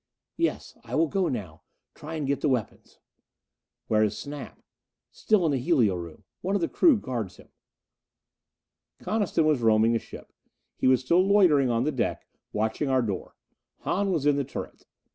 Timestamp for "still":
5.11-5.45, 11.01-11.21